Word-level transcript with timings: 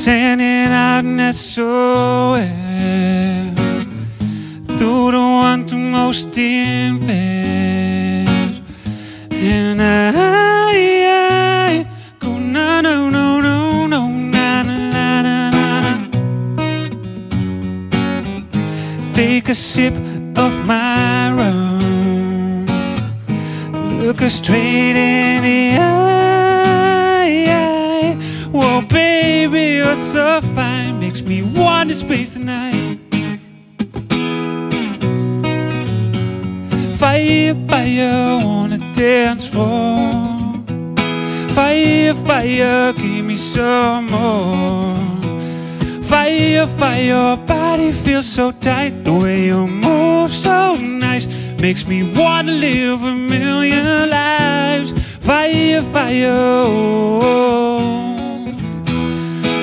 Standing 0.00 0.72
out 0.72 1.04
that 1.18 1.34
SOS 1.34 2.48
Through 4.78 5.10
the 5.10 5.18
one 5.18 5.66
to 5.66 5.76
most 5.76 6.38
in 6.38 7.00
bed. 7.06 8.26
And 9.30 9.82
I, 9.82 10.12
I 11.68 11.86
go 12.18 12.38
no 12.38 12.80
no 12.80 13.10
no 13.10 13.42
no 13.42 13.86
no 13.86 14.08
na 14.08 14.62
na 14.62 14.76
na 15.20 15.50
na. 15.50 16.08
Take 19.12 19.50
a 19.50 19.54
sip 19.54 19.92
of 20.38 20.66
my 20.66 21.30
rum. 21.38 22.66
Look 24.00 24.20
her 24.20 24.30
straight 24.30 24.96
in 24.96 25.42
the 25.42 25.78
eye 25.78 26.19
you're 29.90 29.96
so 29.96 30.40
fine 30.54 31.00
Makes 31.00 31.22
me 31.22 31.42
want 31.42 31.88
to 31.90 31.96
space 31.96 32.34
tonight 32.34 32.98
Fire, 36.96 37.54
fire 37.68 38.68
the 38.68 38.78
dance 38.94 39.48
floor 39.48 40.12
Fire, 41.54 42.14
fire, 42.14 42.92
give 42.92 43.24
me 43.24 43.34
some 43.34 44.06
more. 44.06 44.96
Fire, 46.04 46.66
fire, 46.78 47.02
your 47.02 47.36
body 47.38 47.90
feels 47.90 48.26
so 48.26 48.52
tight. 48.52 49.04
The 49.04 49.12
way 49.12 49.46
you 49.46 49.66
move 49.66 50.30
so 50.30 50.76
nice 50.76 51.26
Makes 51.60 51.86
me 51.88 51.98
wanna 52.16 52.52
live 52.52 53.02
a 53.02 53.14
million 53.14 54.08
lives. 54.08 54.92
Fire, 55.18 55.82
fire, 55.82 56.28
oh. 56.28 57.20
oh, 57.22 57.56
oh. 57.56 57.59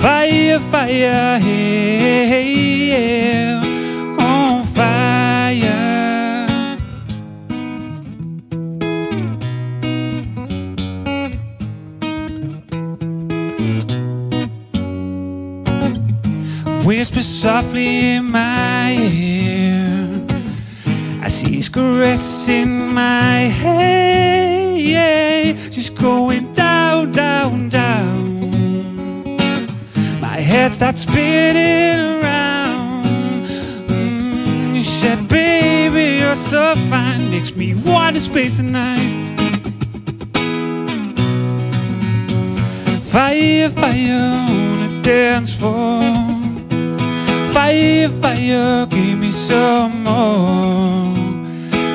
Fire, 0.00 0.58
fire, 0.70 1.38
hey, 1.38 2.54
yeah. 2.88 3.60
On 4.18 4.64
fire. 4.64 5.76
Whisper 16.86 17.20
softly 17.20 18.14
in 18.16 18.24
my 18.30 18.92
ear. 19.12 20.26
As 21.22 21.40
she's 21.40 21.68
caressing 21.68 22.94
my 22.94 23.50
head 23.62 23.90
She's 25.70 25.88
going 25.88 26.52
down, 26.52 27.10
down, 27.12 27.68
down 27.68 27.79
head 30.68 30.98
spinning 30.98 32.22
around. 32.22 33.46
Mm, 33.88 34.76
You 34.76 34.82
said, 34.82 35.26
baby, 35.28 36.18
you're 36.20 36.34
so 36.34 36.74
fine. 36.90 37.30
Makes 37.30 37.56
me 37.56 37.74
want 37.74 38.16
to 38.16 38.20
space 38.20 38.58
tonight 38.58 39.36
Fire, 43.14 43.70
fire 43.70 44.24
on 44.50 44.78
the 44.82 45.00
dance 45.02 45.50
floor. 45.58 46.02
Fire, 47.54 48.08
fire, 48.22 48.86
give 48.86 49.18
me 49.18 49.30
some 49.30 50.04
more. 50.04 51.16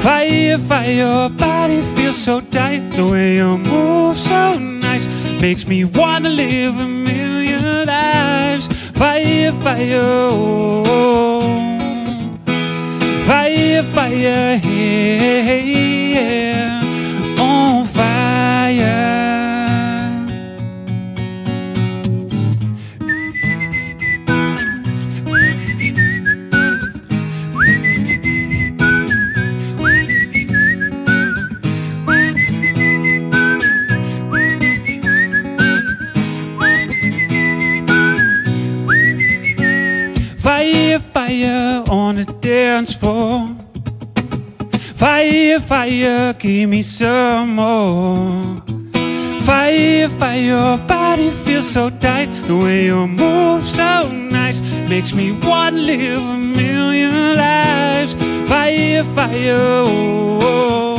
Fire, 0.00 0.58
fire, 0.58 1.28
body 1.30 1.80
feels 1.94 2.16
so 2.16 2.40
tight. 2.40 2.82
The 2.96 3.06
way 3.12 3.36
you 3.36 3.58
move 3.58 4.16
so 4.16 4.58
nice 4.58 5.06
Makes 5.40 5.66
me 5.66 5.84
wanna 5.84 6.30
live 6.30 6.78
a 6.78 6.86
million 6.86 7.31
lives 7.62 8.66
Fire, 9.02 9.52
fire, 9.52 10.00
oh. 10.30 10.84
Fire, 13.26 13.82
fire, 13.94 14.58
hey, 14.58 16.01
Fire, 40.92 41.00
fire 41.00 41.84
on 41.88 42.16
the 42.16 42.24
dance 42.42 42.94
floor. 42.94 43.48
Fire, 44.94 45.58
fire, 45.58 46.34
give 46.34 46.68
me 46.68 46.82
some 46.82 47.54
more. 47.54 48.60
Fire, 49.46 50.08
fire, 50.10 50.42
your 50.42 50.76
body 50.86 51.30
feels 51.30 51.70
so 51.70 51.88
tight. 51.88 52.26
The 52.46 52.58
way 52.58 52.84
you 52.84 53.06
move 53.06 53.64
so 53.64 54.10
nice 54.12 54.60
makes 54.86 55.14
me 55.14 55.32
want 55.32 55.76
to 55.76 55.80
live 55.80 56.22
a 56.22 56.36
million 56.36 57.36
lives. 57.38 58.14
Fire, 58.46 59.04
fire, 59.14 59.56
oh. 59.56 60.40
oh. 60.42 60.96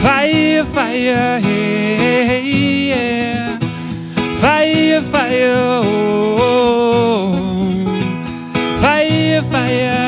Fire, 0.00 0.64
fire, 0.64 1.40
hey, 1.40 1.82
yeah. 1.82 1.87
if 9.38 9.54
I 9.54 10.07